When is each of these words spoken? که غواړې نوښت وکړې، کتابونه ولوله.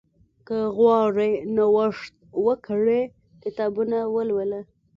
که 0.47 0.57
غواړې 0.77 1.29
نوښت 1.55 2.13
وکړې، 2.45 3.01
کتابونه 3.43 3.97
ولوله. 4.15 4.61